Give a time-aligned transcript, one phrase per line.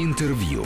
[0.00, 0.64] Интервью.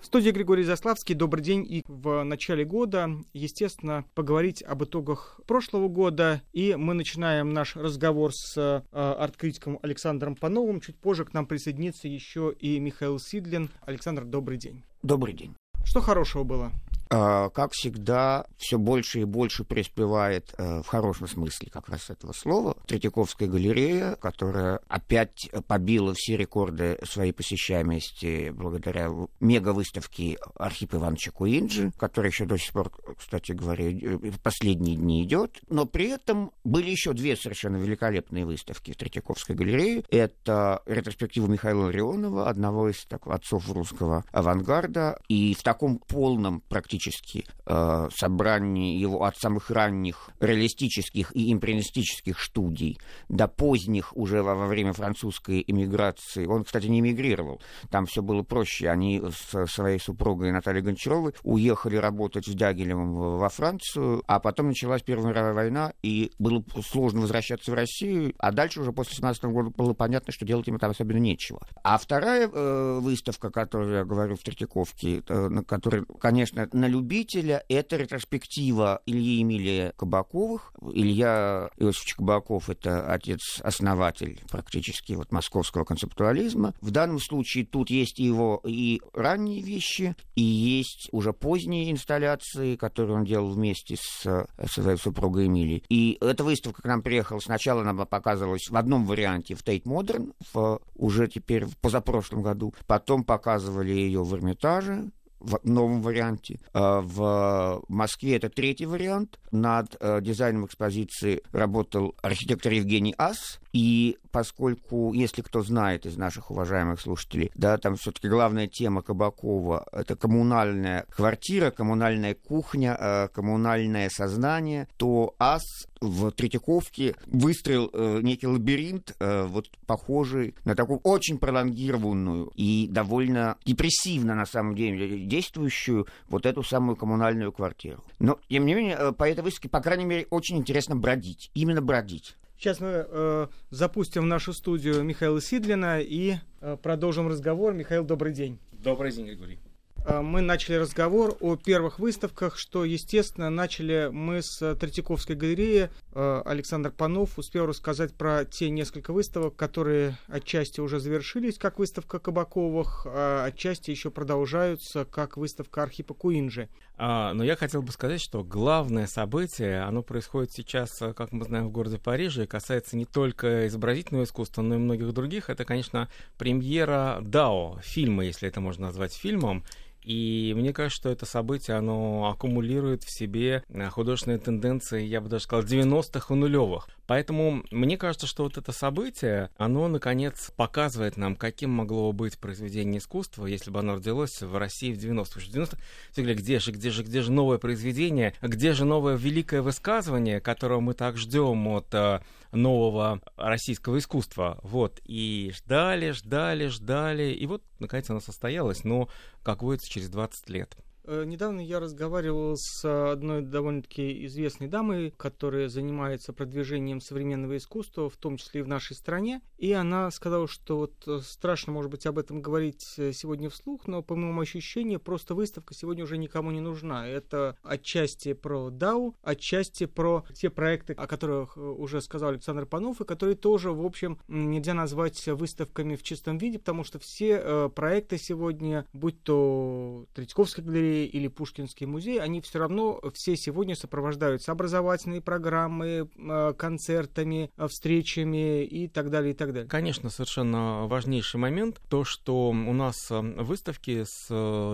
[0.00, 1.14] В студии Григорий Заславский.
[1.14, 1.66] Добрый день.
[1.68, 6.40] И в начале года, естественно, поговорить об итогах прошлого года.
[6.54, 10.80] И мы начинаем наш разговор с э, арт-критиком Александром Пановым.
[10.80, 13.68] Чуть позже к нам присоединится еще и Михаил Сидлин.
[13.82, 14.82] Александр, добрый день.
[15.02, 15.54] Добрый день.
[15.84, 16.72] Что хорошего было?
[17.10, 22.32] А, как всегда, все больше и больше преуспевает э, в хорошем смысле как раз этого
[22.32, 29.10] слова Третьяковская галерея, которая опять побила все рекорды своей посещаемости благодаря
[29.40, 35.58] мега-выставке Архипа Ивановича Куинджи, которая еще до сих пор, кстати говоря, в последние дни идет.
[35.68, 40.04] Но при этом были еще две совершенно великолепные выставки в Третьяковской галерее.
[40.10, 45.18] Это ретроспектива Михаила Ларионова, одного из так, отцов русского авангарда.
[45.28, 52.40] И в таком полном практически практически э, собрание его от самых ранних реалистических и импрессионистических
[52.40, 56.46] студий до поздних уже во, во время французской эмиграции.
[56.46, 58.88] Он, кстати, не эмигрировал, там все было проще.
[58.88, 65.02] Они с своей супругой Натальей Гончаровой уехали работать с Дягилевым во Францию, а потом началась
[65.02, 69.70] Первая мировая война, и было сложно возвращаться в Россию, а дальше уже после 17 года
[69.70, 71.60] было понятно, что делать им там особенно нечего.
[71.84, 77.64] А вторая э, выставка, которую я говорю в Третьяковке, э, на которой, конечно, на любителя
[77.68, 80.72] это ретроспектива Ильи Емелия Кабаковых.
[80.92, 86.74] Илья Иосифович Кабаков— это отец-основатель практически вот московского концептуализма.
[86.80, 93.16] В данном случае тут есть его и ранние вещи, и есть уже поздние инсталляции, которые
[93.16, 95.84] он делал вместе с, своей супругой Эмилией.
[95.88, 97.38] И эта выставка к нам приехала.
[97.40, 102.74] Сначала она показывалась в одном варианте в Тейт Модерн, в, уже теперь в позапрошлом году.
[102.86, 106.60] Потом показывали ее в Эрмитаже, в новом варианте.
[106.72, 109.38] А в Москве это третий вариант.
[109.50, 113.60] Над э, дизайном экспозиции работал архитектор Евгений Ас.
[113.78, 119.86] И поскольку, если кто знает из наших уважаемых слушателей, да, там все-таки главная тема Кабакова—
[119.92, 125.62] это коммунальная квартира, коммунальная кухня, э, коммунальное сознание, то АС
[126.00, 133.58] в Третьяковке выстроил э, некий лабиринт, э, вот похожий на такую очень пролонгированную и довольно
[133.64, 138.02] депрессивно, на самом деле, действующую вот эту самую коммунальную квартиру.
[138.18, 141.52] Но, тем не менее, по этой выставке, по крайней мере, очень интересно бродить.
[141.54, 142.34] Именно бродить.
[142.58, 147.72] Сейчас мы э, запустим в нашу студию Михаила Сидлина и э, продолжим разговор.
[147.72, 148.58] Михаил, добрый день.
[148.72, 149.60] Добрый день, Григорий.
[150.04, 155.88] Э, мы начали разговор о первых выставках, что, естественно, начали мы с Третьяковской галереи.
[156.14, 162.18] Э, Александр Панов успел рассказать про те несколько выставок, которые отчасти уже завершились, как выставка
[162.18, 166.68] Кабаковых, а отчасти еще продолжаются, как выставка Архипа Куинджи.
[167.00, 171.68] А, но я хотел бы сказать, что главное событие, оно происходит сейчас, как мы знаем,
[171.68, 175.48] в городе Париже, и касается не только изобразительного искусства, но и многих других.
[175.48, 179.64] Это, конечно, премьера «Дао», фильма, если это можно назвать фильмом.
[180.08, 185.28] И мне кажется, что это событие, оно аккумулирует в себе э, художественные тенденции, я бы
[185.28, 186.88] даже сказал, 90-х и нулевых.
[187.06, 192.38] Поэтому мне кажется, что вот это событие, оно, наконец, показывает нам, каким могло бы быть
[192.38, 195.40] произведение искусства, если бы оно родилось в России в 90-х.
[195.40, 195.76] В 90
[196.12, 200.40] все говорили, где же, где же, где же новое произведение, где же новое великое высказывание,
[200.40, 202.20] которого мы так ждем от э,
[202.52, 204.58] нового российского искусства.
[204.62, 209.08] Вот, и ждали, ждали, ждали, и вот, наконец, оно состоялось, но,
[209.48, 210.76] как водится, через 20 лет.
[211.08, 218.16] Э, недавно я разговаривал с одной довольно-таки известной дамой, которая занимается продвижением современного искусства, в
[218.18, 219.40] том числе и в нашей стране.
[219.56, 223.86] И она сказала, что вот э, страшно, может быть, об этом говорить э, сегодня вслух,
[223.86, 227.08] но по моему ощущению, просто выставка сегодня уже никому не нужна.
[227.08, 233.06] Это отчасти про DAO, отчасти про те проекты, о которых уже сказал Александр Панов, и
[233.06, 238.84] которые тоже, в общем, нельзя назвать выставками в чистом виде, потому что все проекты сегодня,
[238.92, 246.08] будь то Третьяковская галерея, или Пушкинский музей, они все равно все сегодня сопровождаются образовательной программой,
[246.16, 249.68] э, концертами, э, встречами и так далее, и так далее.
[249.68, 254.04] Конечно, совершенно важнейший момент, то, что у нас э, выставки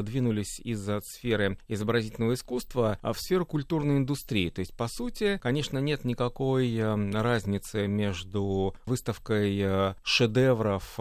[0.02, 4.50] двинулись из сферы изобразительного искусства в сферу культурной индустрии.
[4.50, 6.80] То есть, по сути, конечно, нет никакой
[7.12, 10.98] разницы между выставкой шедевров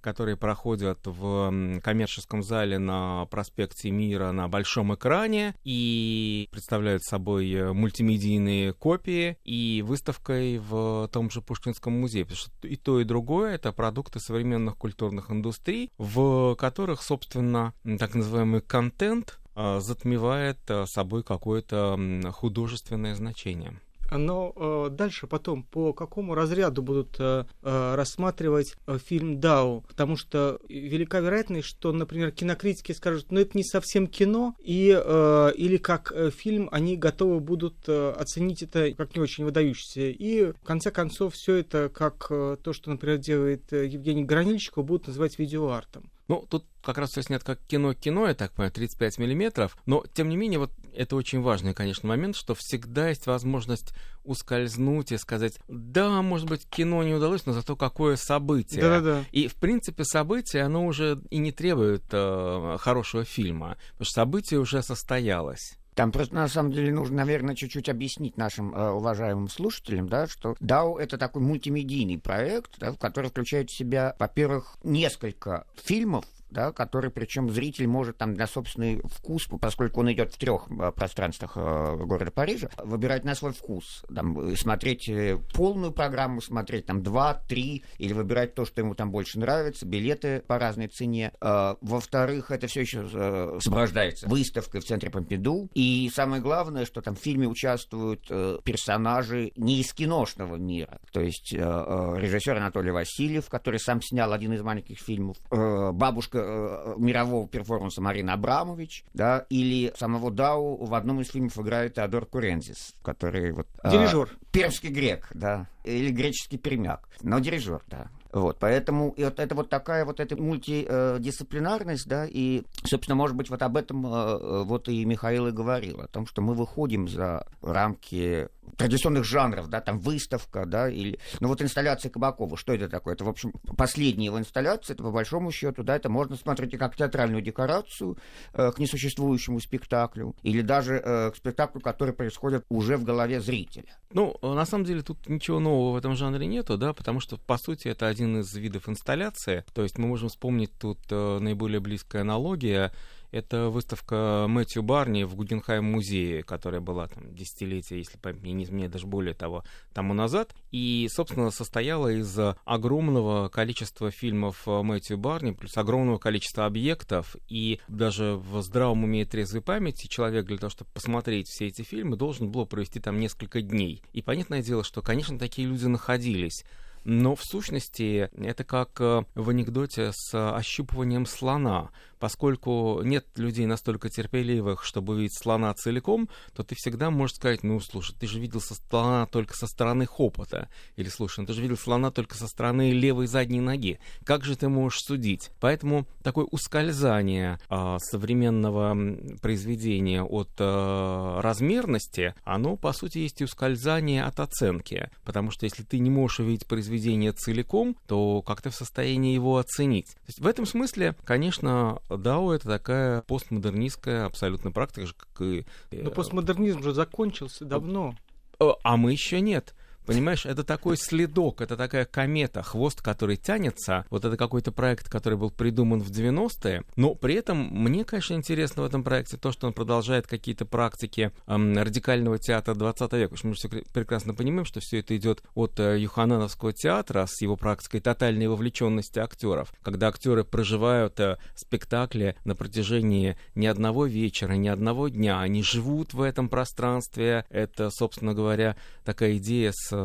[0.00, 7.72] которые проходят в коммерческом зале на проспекте Мира на большом экране и представляют собой э,
[7.72, 12.24] мультимедийные копии и выставкой в том же Пушкинском музее.
[12.24, 18.14] Потому что и то, и другое— это продукты современных культурных индустрий, в которых, собственно, так
[18.14, 21.98] называемый контент э, затмевает э, собой какое-то
[22.32, 23.80] художественное значение.
[24.10, 29.84] Но э, дальше потом по какому разряду будут э, э, рассматривать э, фильм Дау?
[29.88, 35.52] Потому что велика вероятность, что, например, кинокритики скажут, ну это не совсем кино, и, э,
[35.56, 40.02] или как э, фильм они готовы будут э, оценить это как не очень выдающийся.
[40.02, 44.84] И в конце концов все это, как э, то, что, например, делает э, Евгений Гранильщиков,
[44.84, 46.10] будут называть видеоартом.
[46.30, 50.28] Ну, тут как раз все снято как кино-кино, я так понимаю, 35 миллиметров, но, тем
[50.28, 53.92] не менее, вот это очень важный, конечно, момент, что всегда есть возможность
[54.24, 58.82] ускользнуть и сказать, да, может быть, кино не удалось, но зато какое событие.
[58.82, 59.24] Да-да-да.
[59.32, 64.60] И, в принципе, событие, оно уже и не требует э, хорошего фильма, потому что событие
[64.60, 65.76] уже состоялось.
[65.94, 70.54] Там просто на самом деле нужно, наверное, чуть-чуть объяснить нашим э, уважаемым слушателям, да, что
[70.60, 76.72] DAO это такой мультимедийный проект, да, в который включает в себя, во-первых, несколько фильмов, да,
[76.72, 81.52] который, причем зритель может там на собственный вкус, поскольку он идет в трех э, пространствах
[81.56, 87.34] э, города Парижа, выбирать на свой вкус, там, смотреть э, полную программу, смотреть там два,
[87.34, 91.32] три, или выбирать то, что ему там больше нравится, билеты по разной цене.
[91.40, 97.18] Во-вторых, это все еще сопровождается выставкой в центре Помпиду, и самое главное, что там в
[97.18, 98.26] фильме участвуют
[98.64, 104.62] персонажи не из киношного мира, то есть режиссер Анатолий Васильев, который сам снял один из
[104.62, 111.28] маленьких фильмов, бабушка э, мирового перформанса Марина Абрамович, да, или самого Дау в одном из
[111.28, 113.66] фильмов играет Теодор Курензис, который вот...
[113.84, 114.28] Дирижер.
[114.32, 118.08] Э, пермский грек, да, или греческий пермяк, но дирижер, да.
[118.32, 123.50] Вот, поэтому и вот это вот такая вот эта мультидисциплинарность, да, и, собственно, может быть,
[123.50, 127.08] вот об этом э, э, вот и Михаил и говорил, о том, что мы выходим
[127.08, 131.18] за рамки традиционных жанров, да, там выставка, да, или...
[131.40, 133.14] Ну вот инсталляция Кабакова, что это такое?
[133.14, 136.76] Это, в общем, последняя его инсталляция, это по большому счету, да, это можно смотреть и
[136.76, 138.18] как театральную декорацию
[138.52, 143.96] э, к несуществующему спектаклю, или даже э, к спектаклю, который происходит уже в голове зрителя.
[144.12, 147.58] Ну, на самом деле тут ничего нового в этом жанре нету, да, потому что, по
[147.58, 152.22] сути, это один из видов инсталляции, то есть мы можем вспомнить тут э, наиболее близкая
[152.22, 152.92] аналогия,
[153.30, 158.92] это выставка Мэтью Барни в Гугенхайм музее, которая была там десятилетия, если память не изменяет,
[158.92, 160.54] даже более того, тому назад.
[160.70, 167.36] И, собственно, состояла из огромного количества фильмов Мэтью Барни, плюс огромного количества объектов.
[167.48, 171.82] И даже в здравом уме и трезвой памяти человек для того, чтобы посмотреть все эти
[171.82, 174.02] фильмы, должен был провести там несколько дней.
[174.12, 176.64] И понятное дело, что, конечно, такие люди находились.
[177.04, 184.10] Но в сущности это как э, в анекдоте с ощупыванием слона поскольку нет людей настолько
[184.10, 188.60] терпеливых, чтобы увидеть слона целиком, то ты всегда можешь сказать, ну, слушай, ты же видел
[188.60, 190.68] со слона только со стороны хопота.
[190.96, 193.98] Или, слушай, ну, ты же видел слона только со стороны левой задней ноги.
[194.24, 195.50] Как же ты можешь судить?
[195.60, 198.96] Поэтому такое ускользание э, современного
[199.40, 205.10] произведения от э, размерности, оно, по сути, есть и ускользание от оценки.
[205.24, 209.56] Потому что если ты не можешь увидеть произведение целиком, то как ты в состоянии его
[209.56, 210.06] оценить?
[210.06, 215.66] То есть в этом смысле, конечно, DAO это такая постмодернистская абсолютно практика, как и...
[215.90, 218.14] Э, Но постмодернизм же закончился давно.
[218.58, 219.74] А мы еще нет.
[220.10, 224.04] Понимаешь, это такой следок, это такая комета, хвост, который тянется.
[224.10, 226.82] Вот это какой-то проект, который был придуман в 90-е.
[226.96, 231.30] Но при этом мне, конечно, интересно в этом проекте то, что он продолжает какие-то практики
[231.46, 233.36] эм, радикального театра 20 века.
[233.44, 237.54] Мы же все прекрасно понимаем, что все это идет от э, Юханановского театра с его
[237.54, 239.72] практикой тотальной вовлеченности актеров.
[239.80, 246.14] Когда актеры проживают э, спектакли на протяжении ни одного вечера, ни одного дня, они живут
[246.14, 247.44] в этом пространстве.
[247.48, 248.74] Это, собственно говоря,
[249.04, 249.99] такая идея с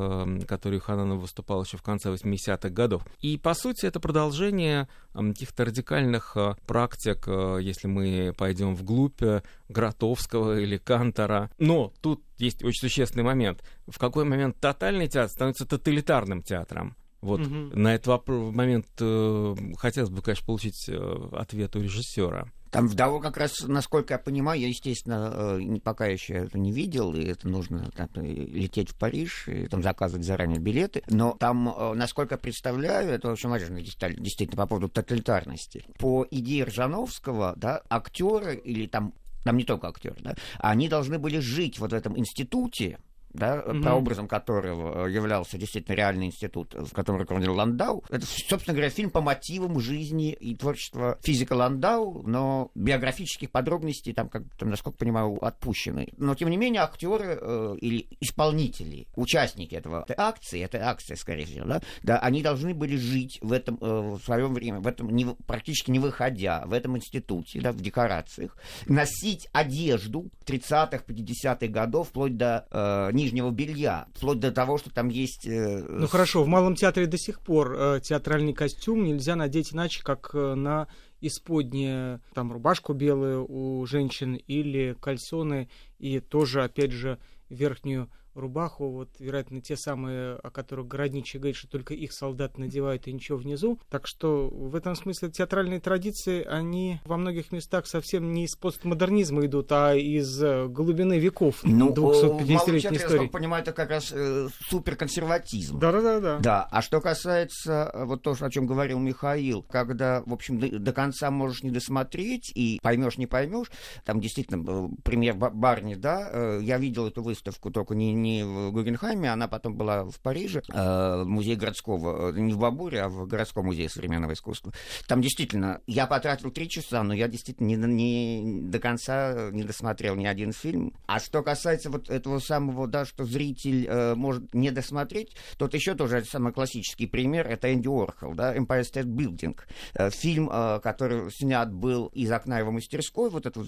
[0.47, 3.03] который Хананов выступал еще в конце 80-х годов.
[3.21, 9.21] И, по сути, это продолжение эм, каких-то радикальных э, практик, э, если мы пойдем вглубь
[9.21, 11.49] э, Гротовского или Кантора.
[11.57, 13.63] Но тут есть очень существенный момент.
[13.87, 16.95] В какой момент тотальный театр становится тоталитарным театром?
[17.21, 17.49] Вот угу.
[17.73, 22.47] на этот момент э, хотелось бы, конечно, получить э, ответ у режиссера.
[22.75, 27.15] Там вдову как раз, насколько я понимаю, я, естественно, э, пока еще это не видел,
[27.15, 31.01] и это нужно там, лететь в Париж, и там заказывать заранее билеты.
[31.07, 35.85] Но там, э, насколько я представляю, это очень важно действительно по поводу тоталитарности.
[35.99, 39.13] По идее Ржановского, да, актеры или там
[39.45, 42.97] там не только актеры, да, они должны были жить вот в этом институте,
[43.35, 43.81] да, угу.
[43.81, 48.03] прообразом которого являлся действительно реальный институт, в котором руководил Ландау.
[48.09, 54.29] Это, собственно говоря, фильм по мотивам жизни и творчества физика Ландау, но биографических подробностей там,
[54.29, 56.09] как, там насколько понимаю, отпущены.
[56.17, 61.45] Но, тем не менее, актеры э, или исполнители, участники этого этой акции, этой акции, скорее
[61.45, 65.09] всего, да, да, они должны были жить в этом э, в свое время, в этом
[65.09, 72.09] не, практически не выходя, в этом институте, да, в декорациях, носить одежду 30-х, 50-х годов,
[72.09, 75.47] вплоть до э, нижнего белья, вплоть до того, что там есть...
[75.47, 80.03] Э, ну хорошо, в Малом театре до сих пор э, театральный костюм нельзя надеть иначе,
[80.03, 80.87] как э, на
[81.21, 87.17] исподнее, там, рубашку белую у женщин или кальсоны, и тоже, опять же,
[87.49, 93.07] верхнюю рубаху, вот, вероятно, те самые, о которых Городничий говорит, что только их солдат надевают
[93.07, 93.79] и ничего внизу.
[93.89, 99.45] Так что в этом смысле театральные традиции, они во многих местах совсем не из постмодернизма
[99.45, 103.23] идут, а из э, глубины веков ну, 250-летней истории.
[103.23, 105.79] Я понимаю, это как раз э, суперконсерватизм.
[105.79, 106.39] Да-да-да.
[106.39, 110.79] Да, а что касается э, вот то, о чем говорил Михаил, когда, в общем, до,
[110.79, 113.71] до конца можешь не досмотреть и поймешь, не поймешь,
[114.03, 119.31] там действительно пример Барни, да, э, я видел эту выставку только не не в Гугенхайме,
[119.31, 123.65] она потом была в Париже, э, музей городского, э, не в Бабуре, а в городском
[123.65, 124.73] музее современного искусства.
[125.07, 130.15] Там действительно, я потратил три часа, но я действительно не, не до конца не досмотрел
[130.15, 130.93] ни один фильм.
[131.05, 135.93] А что касается вот этого самого, да, что зритель э, может не досмотреть, тут еще
[135.95, 139.57] тоже самый классический пример, это Энди Уорхол, да, Empire State Building.
[139.93, 143.65] Э, фильм, э, который снят был из окна его мастерской, вот этого,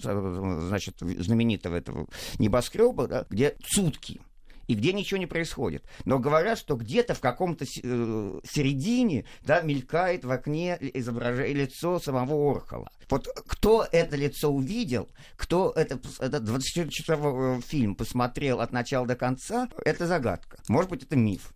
[0.60, 2.06] значит, знаменитого этого
[2.38, 4.20] небоскреба, да, где сутки
[4.68, 5.84] и где ничего не происходит.
[6.04, 12.52] Но говорят, что где-то в каком-то э, середине да, мелькает в окне изображение, лицо самого
[12.52, 12.88] Орхола.
[13.08, 19.16] Вот кто это лицо увидел, кто это, этот 24-часовой э, фильм посмотрел от начала до
[19.16, 20.58] конца, это загадка.
[20.68, 21.52] Может быть, это миф.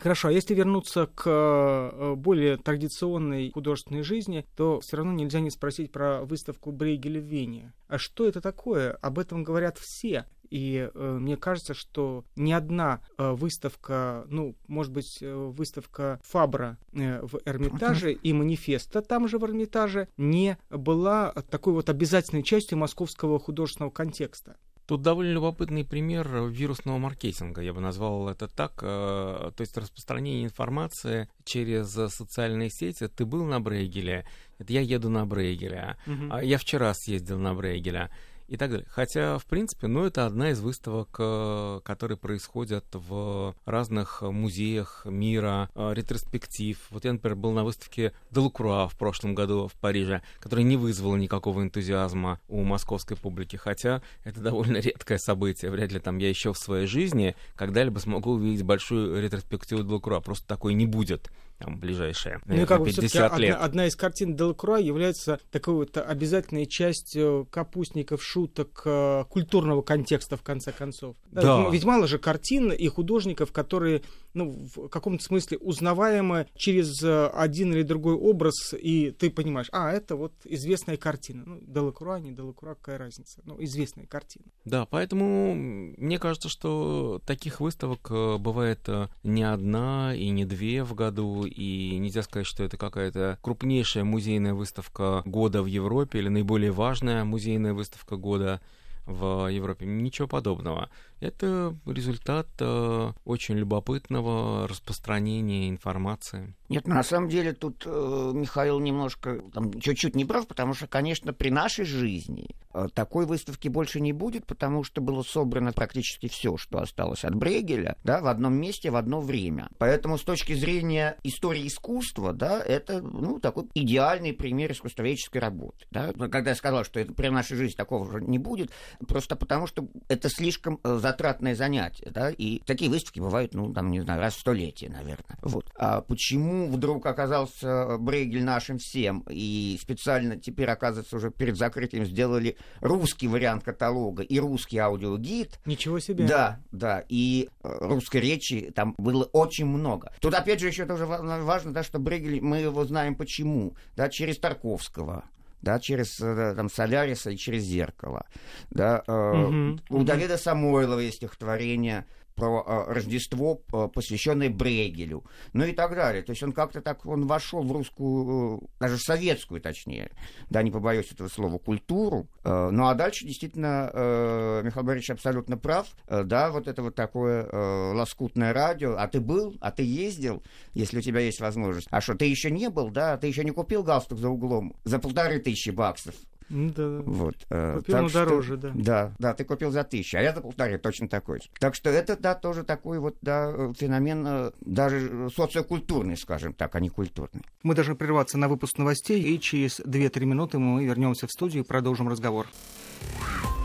[0.00, 5.50] Хорошо, а если вернуться к э, более традиционной художественной жизни, то все равно нельзя не
[5.50, 7.74] спросить про выставку Брейгеля в Вене.
[7.86, 8.92] А что это такое?
[9.02, 10.24] Об этом говорят все.
[10.50, 16.76] И э, мне кажется, что ни одна э, выставка, ну, может быть, э, выставка Фабра
[16.92, 22.78] э, в Эрмитаже и манифеста там же в Эрмитаже не была такой вот обязательной частью
[22.78, 24.56] московского художественного контекста.
[24.86, 28.80] Тут довольно любопытный пример вирусного маркетинга, я бы назвал это так.
[28.82, 33.06] Э, то есть распространение информации через социальные сети.
[33.06, 34.26] Ты был на Брейгеле?
[34.58, 35.96] Это я еду на Брейгеля.
[36.08, 36.38] Угу.
[36.38, 38.10] Я вчера съездил на Брейгеля
[38.50, 38.86] и так далее.
[38.90, 45.70] Хотя, в принципе, ну, это одна из выставок, э, которые происходят в разных музеях мира,
[45.76, 46.76] э, ретроспектив.
[46.90, 51.14] Вот я, например, был на выставке Делакруа в прошлом году в Париже, которая не вызвала
[51.14, 55.70] никакого энтузиазма у московской публики, хотя это довольно редкое событие.
[55.70, 60.18] Вряд ли там я еще в своей жизни когда-либо смогу увидеть большую ретроспективу Делакруа.
[60.18, 61.30] Просто такой не будет
[61.60, 63.54] там, ближайшие ну, как 50 лет.
[63.54, 70.38] Одна, одна из картин Делакруа является такой вот обязательной частью капустников, шуток, э, культурного контекста,
[70.38, 71.16] в конце концов.
[71.30, 71.64] Да.
[71.64, 74.02] Ведь, ведь мало же картин и художников, которые
[74.34, 79.92] ну, в каком-то смысле узнаваемы через э, один или другой образ, и ты понимаешь, а,
[79.92, 81.44] это вот известная картина.
[81.46, 83.40] Ну, Делакруа, не Делакруа, какая разница?
[83.44, 84.44] Ну, известная картина.
[84.64, 88.88] Да, поэтому мне кажется, что таких выставок э, бывает
[89.22, 94.54] не одна и не две в году, и нельзя сказать, что это какая-то крупнейшая музейная
[94.54, 98.60] выставка года в Европе или наиболее важная музейная выставка года
[99.06, 99.86] в Европе.
[99.86, 100.90] Ничего подобного.
[101.20, 106.54] Это результат э, очень любопытного распространения информации.
[106.70, 111.32] Нет, на самом деле тут э, Михаил немножко там, чуть-чуть не прав, потому что, конечно,
[111.32, 116.56] при нашей жизни э, такой выставки больше не будет, потому что было собрано практически все,
[116.56, 119.68] что осталось от Брегеля, да, в одном месте в одно время.
[119.78, 125.86] Поэтому с точки зрения истории искусства, да, это ну, такой идеальный пример искусствоведческой работы.
[125.90, 126.12] Да.
[126.12, 128.70] Когда я сказал, что это при нашей жизни такого уже не будет,
[129.08, 133.90] просто потому что это слишком э, затратное занятие, да, и такие выставки бывают, ну, там,
[133.90, 135.36] не знаю, раз в столетие, наверное.
[135.42, 135.72] Вот.
[135.74, 142.56] А почему вдруг оказался Брейгель нашим всем, и специально теперь, оказывается, уже перед закрытием сделали
[142.80, 145.58] русский вариант каталога и русский аудиогид.
[145.64, 146.26] Ничего себе.
[146.26, 150.12] Да, да, и э, русской речи там было очень много.
[150.20, 154.38] Тут, опять же, еще тоже важно, да, что Брейгель, мы его знаем почему, да, через
[154.38, 155.24] Тарковского,
[155.62, 158.26] да, через э, там, Соляриса и через зеркало.
[158.70, 162.06] Да, угу, у Давида Самойлова есть стихотворение
[162.46, 166.22] э, Рождество, э, посвященное Брегелю, ну и так далее.
[166.22, 170.10] То есть он как-то так, он вошел в русскую, э, даже советскую, точнее,
[170.48, 172.28] да, не побоюсь этого слова, культуру.
[172.44, 177.48] Э, ну а дальше действительно э, Михаил Борисович абсолютно прав, да, вот это вот такое
[177.94, 180.42] лоскутное радио, а ты был, а ты ездил,
[180.74, 181.88] если у тебя есть возможность.
[181.90, 184.98] А что, ты еще не был, да, ты еще не купил галстук за углом за
[184.98, 186.14] полторы тысячи баксов.
[186.50, 187.00] Да.
[187.04, 188.72] Вот, э, купил так что, да.
[188.74, 191.48] Да, да, ты купил за тысячу, а я за полторы точно такой же.
[191.60, 196.74] Так что это, да, тоже такой вот, да, э, феномен э, даже социокультурный, скажем так,
[196.74, 197.42] а не культурный.
[197.62, 201.66] Мы должны прерваться на выпуск новостей, и через 2-3 минуты мы вернемся в студию и
[201.66, 202.46] продолжим разговор.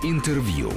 [0.04, 0.72] Интервью.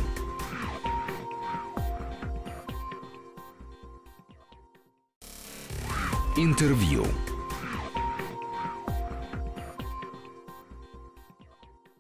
[6.39, 7.05] Интервью.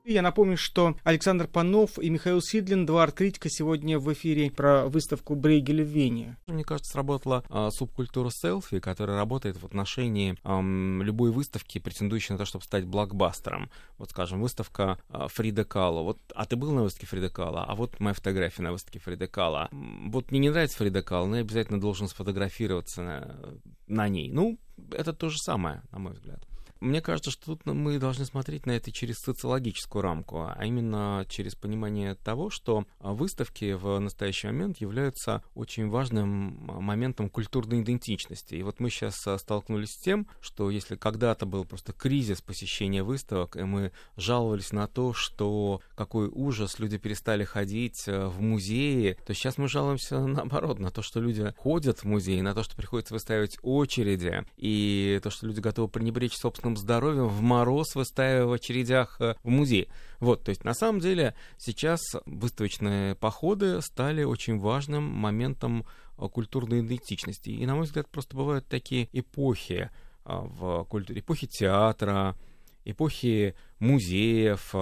[0.08, 5.34] Я напомню, что Александр Панов и Михаил Сидлин, два арт-критика, сегодня в эфире про выставку
[5.34, 6.38] Брейгеля в Вене.
[6.46, 12.38] Мне кажется, сработала а, субкультура селфи, которая работает в отношении ам, любой выставки, претендующей на
[12.38, 13.70] то, чтобы стать блокбастером.
[13.98, 16.00] Вот, скажем, выставка а, Фрида Кала.
[16.00, 17.66] Вот, а ты был на выставке Фрида Кала?
[17.68, 19.68] А вот моя фотография на выставке Фрида Кала.
[19.70, 23.38] Вот мне не нравится Фрида Кала, но я обязательно должен сфотографироваться на,
[23.86, 24.32] на ней.
[24.32, 24.58] Ну,
[24.90, 26.47] это то же самое, на мой взгляд.
[26.80, 31.54] Мне кажется, что тут мы должны смотреть на это через социологическую рамку, а именно через
[31.54, 38.54] понимание того, что выставки в настоящий момент являются очень важным моментом культурной идентичности.
[38.54, 43.56] И вот мы сейчас столкнулись с тем, что если когда-то был просто кризис посещения выставок,
[43.56, 49.34] и мы жаловались на то, что какой ужас, люди перестали ходить э, в музеи, то
[49.34, 53.14] сейчас мы жалуемся наоборот, на то, что люди ходят в музей, на то, что приходится
[53.14, 58.52] выставить очереди, и то, что люди готовы пренебречь собственным собственным здоровьем в мороз, выстаивая в
[58.52, 59.88] очередях э, в музей.
[60.20, 65.86] Вот, то есть на самом деле сейчас выставочные походы стали очень важным моментом
[66.18, 67.50] э, культурной идентичности.
[67.50, 69.90] И, на мой взгляд, просто бывают такие эпохи
[70.24, 71.20] э, в культуре.
[71.20, 72.36] Эпохи театра,
[72.84, 74.74] эпохи музеев,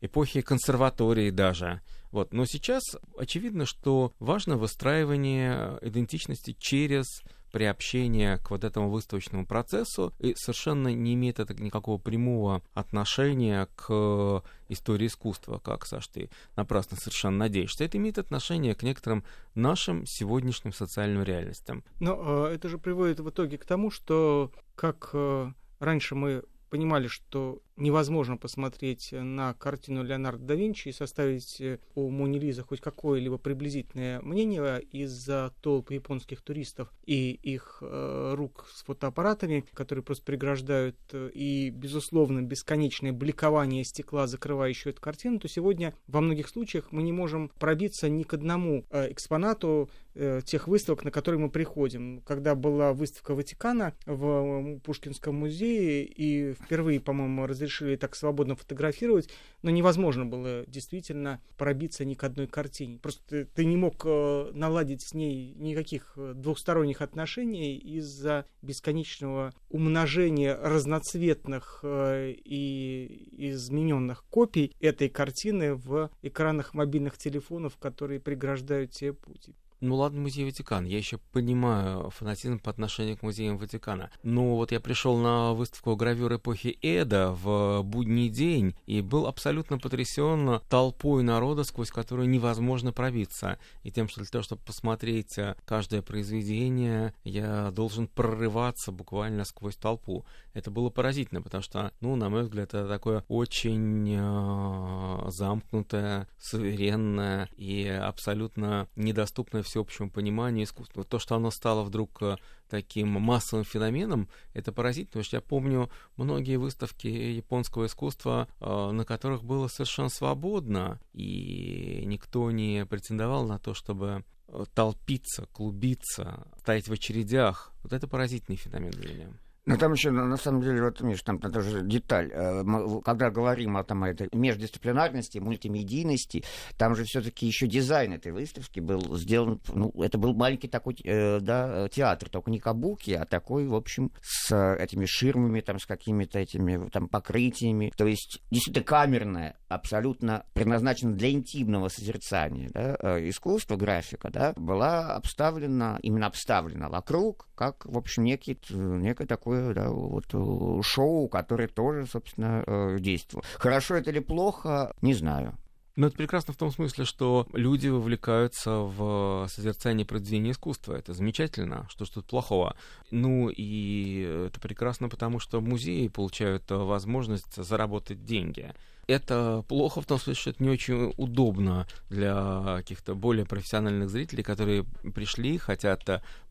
[0.00, 1.80] эпохи консерватории даже.
[2.12, 2.32] Вот.
[2.32, 2.82] Но сейчас
[3.18, 7.22] очевидно, что важно выстраивание идентичности через
[7.56, 14.42] приобщение к вот этому выставочному процессу и совершенно не имеет это никакого прямого отношения к
[14.68, 17.84] истории искусства, как, Саш, ты напрасно совершенно надеешься.
[17.84, 21.82] Это имеет отношение к некоторым нашим сегодняшним социальным реальностям.
[21.98, 27.08] Но э, это же приводит в итоге к тому, что как э, раньше мы понимали,
[27.08, 32.80] что невозможно посмотреть на картину Леонардо да Винчи и составить э, о Мони Лиза хоть
[32.80, 40.24] какое-либо приблизительное мнение из-за толп японских туристов и их э, рук с фотоаппаратами, которые просто
[40.24, 46.92] преграждают э, и, безусловно, бесконечное бликование стекла, закрывающее эту картину, то сегодня во многих случаях
[46.92, 51.50] мы не можем пробиться ни к одному э, экспонату э, тех выставок, на которые мы
[51.50, 52.22] приходим.
[52.26, 59.28] Когда была выставка Ватикана в Пушкинском музее, и впервые, по-моему, разрешили так свободно фотографировать,
[59.62, 62.98] но невозможно было действительно пробиться ни к одной картине.
[62.98, 70.56] Просто ты, не мог э, наладить с ней никаких э, двухсторонних отношений из-за бесконечного умножения
[70.56, 79.50] разноцветных и измененных копий этой картины в экранах мобильных телефонов, которые преграждают тебе путь.
[79.86, 80.84] Ну ладно, музей Ватикан.
[80.84, 84.10] Я еще понимаю фанатизм по отношению к музеям Ватикана.
[84.24, 89.78] Но вот я пришел на выставку гравюр эпохи Эда в будний день и был абсолютно
[89.78, 93.60] потрясен толпой народа, сквозь которую невозможно пробиться.
[93.84, 100.26] И тем, что для того, чтобы посмотреть каждое произведение, я должен прорываться буквально сквозь толпу.
[100.52, 107.48] Это было поразительно, потому что, ну, на мой взгляд, это такое очень э, замкнутое, суверенное
[107.56, 111.04] и абсолютно недоступное всеобщему пониманию искусства.
[111.04, 112.36] То, что оно стало вдруг э,
[112.68, 119.04] таким массовым феноменом, это поразительно, потому что я помню многие выставки японского искусства, э, на
[119.04, 126.88] которых было совершенно свободно, и никто не претендовал на то, чтобы э, толпиться, клубиться, стоять
[126.88, 127.72] в очередях.
[127.82, 129.28] Вот это поразительный феномен для меня.
[129.68, 132.30] Ну, там еще, на самом деле, вот, Миш, там тоже деталь.
[132.32, 136.44] Э, мы, когда говорим о там, этой междисциплинарности, мультимедийности,
[136.78, 141.40] там же все-таки еще дизайн этой выставки был сделан, ну, это был маленький такой, э,
[141.40, 146.38] да, театр, только не кабуки, а такой, в общем, с этими ширмами, там, с какими-то
[146.38, 147.92] этими, там, покрытиями.
[147.96, 155.16] То есть, действительно, камерное, абсолютно предназначено для интимного созерцания, да, э, искусство, графика, да, была
[155.16, 161.28] обставлена, именно обставлена вокруг, как, в общем, некий, некое такое такое да, вот, э, шоу,
[161.28, 163.44] которое тоже, собственно, э, действовало.
[163.58, 165.54] Хорошо это или плохо, не знаю.
[165.96, 170.92] Но это прекрасно в том смысле, что люди вовлекаются в созерцание произведения искусства.
[170.94, 172.76] Это замечательно, что тут плохого.
[173.10, 178.74] Ну и это прекрасно, потому что музеи получают возможность заработать деньги.
[179.06, 184.42] Это плохо в том смысле, что это не очень удобно для каких-то более профессиональных зрителей,
[184.42, 186.02] которые пришли, хотят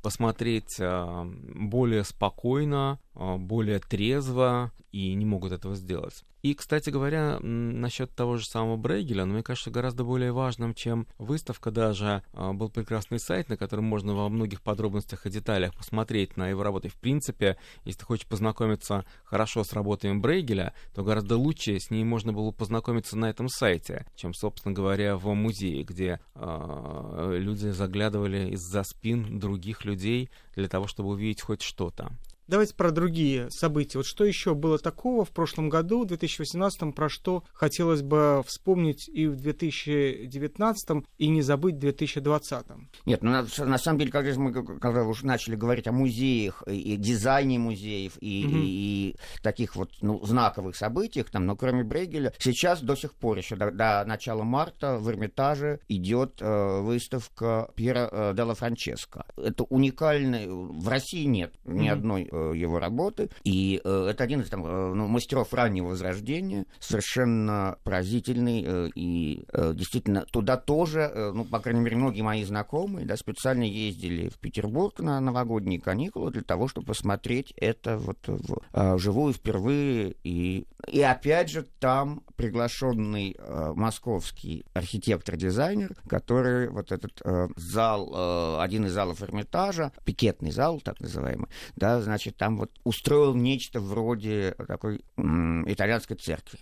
[0.02, 6.24] посмотреть а, более спокойно, а, более трезво и не могут этого сделать.
[6.46, 11.08] И, кстати говоря, насчет того же самого Брейгеля, ну, мне кажется, гораздо более важным, чем
[11.18, 16.38] выставка даже, а, был прекрасный сайт, на котором можно во многих подробностях и деталях посмотреть
[16.38, 16.90] на его работы.
[16.90, 22.04] В принципе, если ты хочешь познакомиться хорошо с работами Брейгеля, то гораздо лучше с ней
[22.04, 28.52] можно было познакомиться на этом сайте, чем, собственно говоря, в музее, где э, люди заглядывали
[28.52, 32.12] из-за спин других людей для того, чтобы увидеть хоть что-то.
[32.48, 33.98] Давайте про другие события.
[33.98, 39.10] Вот что еще было такого в прошлом году, в 2018, про что хотелось бы вспомнить
[39.10, 42.66] и в 2019, и не забыть в 2020?
[43.08, 46.94] Нет, ну на, на самом деле, когда мы когда уже начали говорить о музеях и,
[46.94, 48.58] и дизайне музеев, и, угу.
[48.58, 53.40] и, и таких вот ну, знаковых событиях, там, но кроме Брейгеля, сейчас до сих пор,
[53.40, 59.26] еще до, до начала марта в Эрмитаже идет э, выставка Пьера э, Делла Франческо.
[59.36, 61.94] Это уникальный, в России нет ни угу.
[61.94, 63.30] одной его работы.
[63.44, 68.92] И э, это один из там, э, ну, мастеров раннего возрождения, совершенно поразительный.
[68.96, 74.38] И действительно, туда тоже, ну, по крайней мере, многие мои знакомые да, специально ездили в
[74.40, 78.18] Петербург на новогодние каникулы для того, чтобы посмотреть это вот
[78.74, 80.16] вживую впервые.
[80.24, 83.36] И, и опять же, там приглашенный
[83.76, 87.22] московский архитектор-дизайнер, который вот этот
[87.56, 93.36] зал, один из залов Эрмитажа, пикетный зал, так называемый, да, значит, значит, там вот устроил
[93.36, 96.60] нечто вроде такой м, итальянской церкви.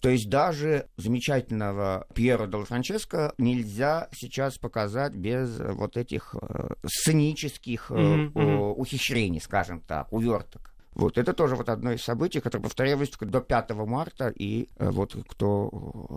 [0.00, 7.90] То есть даже замечательного Пьеро Дол Франческо нельзя сейчас показать без вот этих э, сценических
[7.90, 8.72] э, mm-hmm.
[8.74, 10.72] ухищрений, скажем так, уверток.
[10.94, 15.16] Вот, это тоже вот одно из событий, которое повторялось до 5 марта, и э, вот
[15.28, 15.68] кто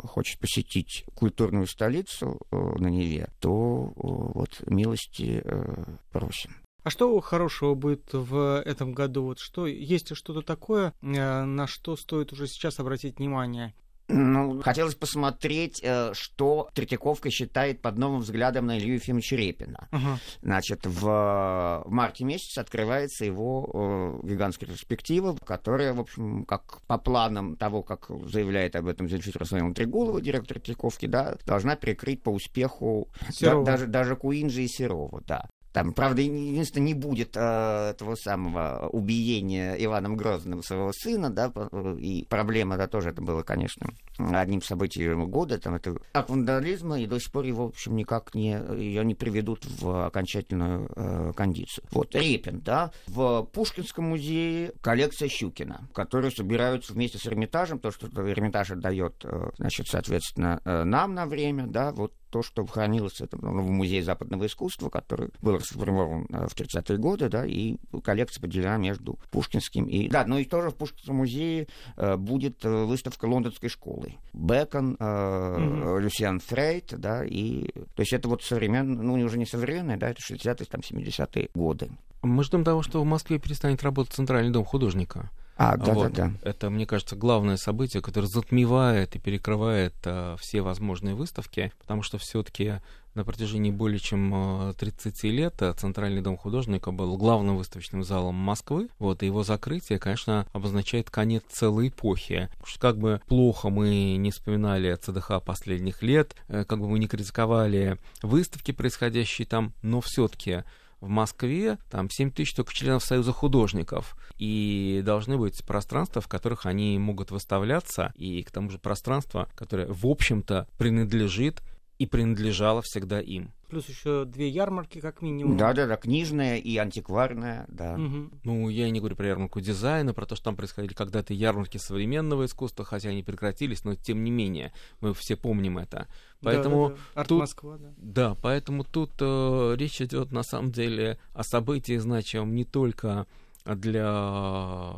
[0.07, 6.55] хочет посетить культурную столицу э, на Неве, то э, вот милости э, просим.
[6.87, 9.23] А что хорошего будет в этом году?
[9.25, 13.73] Вот что есть что-то такое, э, на что стоит уже сейчас обратить внимание?
[14.07, 19.89] Ну, хотелось посмотреть, э, что Третьяковка считает под новым взглядом на Илью Ефимовича Репина.
[19.91, 20.15] Uh-huh.
[20.41, 27.57] Значит, в марте месяце открывается его э, гигантская перспектива, которая, в общем, как по планам
[27.57, 33.09] того, как заявляет об этом Зельфит Расулаевна Трегулова, директор Третьяковки, да, должна прикрыть по успеху
[33.41, 35.49] да, даже, даже Куинджи и Серова, да.
[35.77, 41.53] Там, правда, единственное, не будет э, этого самого убиения Иваном Грозным своего сына, да,
[41.99, 43.87] и проблема, да, тоже это было, конечно,
[44.17, 48.33] одним событием года, там, это акт вандализма, и до сих пор его, в общем, никак
[48.33, 51.85] не, ее не приведут в окончательную э, кондицию.
[51.91, 58.07] Вот, Репин, да, в Пушкинском музее коллекция Щукина, которую собираются вместе с Эрмитажем, то, что
[58.27, 63.35] Эрмитаж отдает, э, значит, соответственно, э, нам на время, да, вот то, что хранилось это,
[63.41, 68.41] ну, в Музее западного искусства, который был расформирован э, в 30-е годы, да, и коллекция
[68.41, 70.07] поделена между Пушкинским и...
[70.07, 74.13] Да, но и тоже в Пушкинском музее э, будет э, выставка лондонской школы.
[74.33, 75.99] Бекон, э, mm-hmm.
[75.99, 77.71] Люсиан Фрейд, да, и...
[77.95, 81.89] То есть это вот современные, ну, уже не современные, да, это 60-е, там, 70-е годы.
[82.21, 85.31] Мы ждем того, что в Москве перестанет работать Центральный дом художника.
[85.57, 86.13] А, да, вот.
[86.13, 86.49] да, да.
[86.49, 92.17] Это, мне кажется, главное событие, которое затмевает и перекрывает а, все возможные выставки, потому что
[92.17, 92.75] все-таки
[93.17, 98.89] на протяжении более чем 30 лет Центральный дом художника был главным выставочным залом Москвы.
[98.99, 102.49] Вот, и его закрытие, конечно, обозначает конец целой эпохи.
[102.63, 107.07] Что как бы плохо мы не вспоминали ЦДХ последних лет, э, как бы мы не
[107.07, 110.63] критиковали выставки, происходящие там, но все-таки
[110.99, 114.15] в Москве там 7 тысяч только членов Союза художников.
[114.37, 119.87] И должны быть пространства, в которых они могут выставляться, и к тому же пространство, которое,
[119.87, 121.61] в общем-то, принадлежит
[121.97, 123.51] и принадлежало всегда им.
[123.69, 125.57] Плюс еще две ярмарки, как минимум.
[125.57, 127.95] Да, да, да, книжная и антикварная, да.
[127.95, 128.29] Угу.
[128.45, 131.77] Ну, я и не говорю про ярмарку дизайна, про то, что там происходили когда-то ярмарки
[131.77, 136.07] современного искусства, хотя они прекратились, но тем не менее, мы все помним это.
[136.41, 137.19] Поэтому да, да, да.
[137.21, 137.93] Арт тут, Москва, да.
[137.97, 143.27] Да, поэтому тут э, речь идет на самом деле о событии значимом не только
[143.65, 144.93] для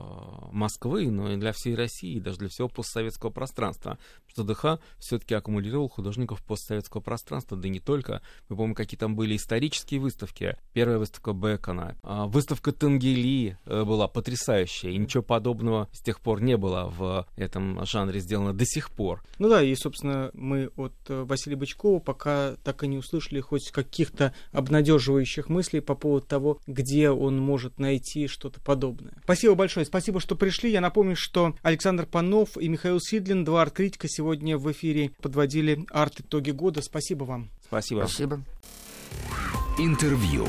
[0.59, 3.97] Москвы, но и для всей России, даже для всего постсоветского пространства.
[4.27, 8.21] Что ДХ все-таки аккумулировал художников постсоветского пространства, да и не только.
[8.49, 10.57] Мы помним, какие там были исторические выставки.
[10.73, 16.41] Первая выставка Бекона, а выставка Тангели э, была потрясающая, и ничего подобного с тех пор
[16.41, 19.23] не было в этом жанре сделано до сих пор.
[19.39, 23.71] Ну да, и, собственно, мы от э, Василия Бычкова пока так и не услышали хоть
[23.71, 29.13] каких-то обнадеживающих мыслей по поводу того, где он может найти что-то подобное.
[29.23, 30.71] Спасибо большое, спасибо, что пришли.
[30.71, 36.49] Я напомню, что Александр Панов и Михаил Сидлин, два арт-критика, сегодня в эфире подводили арт-итоги
[36.51, 36.81] года.
[36.81, 37.49] Спасибо вам.
[37.67, 37.99] Спасибо.
[37.99, 38.41] Спасибо.
[39.77, 40.47] Интервью.